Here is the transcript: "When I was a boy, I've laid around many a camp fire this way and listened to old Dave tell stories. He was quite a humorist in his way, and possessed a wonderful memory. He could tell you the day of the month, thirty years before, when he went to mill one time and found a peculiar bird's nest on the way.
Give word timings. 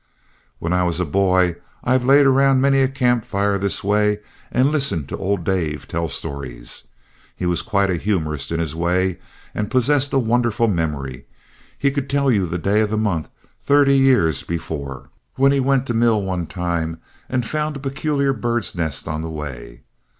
"When 0.57 0.73
I 0.73 0.83
was 0.83 0.99
a 0.99 1.05
boy, 1.05 1.57
I've 1.83 2.03
laid 2.03 2.25
around 2.25 2.59
many 2.59 2.81
a 2.81 2.87
camp 2.87 3.23
fire 3.23 3.59
this 3.59 3.83
way 3.83 4.21
and 4.51 4.71
listened 4.71 5.07
to 5.09 5.17
old 5.17 5.43
Dave 5.43 5.87
tell 5.87 6.07
stories. 6.09 6.87
He 7.35 7.45
was 7.45 7.61
quite 7.61 7.91
a 7.91 7.97
humorist 7.97 8.51
in 8.51 8.59
his 8.59 8.73
way, 8.73 9.19
and 9.53 9.69
possessed 9.69 10.11
a 10.11 10.17
wonderful 10.17 10.67
memory. 10.67 11.27
He 11.77 11.91
could 11.91 12.09
tell 12.09 12.31
you 12.31 12.47
the 12.47 12.57
day 12.57 12.81
of 12.81 12.89
the 12.89 12.97
month, 12.97 13.29
thirty 13.61 13.95
years 13.99 14.41
before, 14.41 15.11
when 15.35 15.51
he 15.51 15.59
went 15.59 15.85
to 15.85 15.93
mill 15.93 16.23
one 16.23 16.47
time 16.47 16.99
and 17.29 17.45
found 17.45 17.75
a 17.75 17.79
peculiar 17.79 18.33
bird's 18.33 18.73
nest 18.73 19.07
on 19.07 19.21
the 19.21 19.29
way. 19.29 19.81